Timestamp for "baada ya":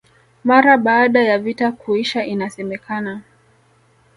0.77-1.39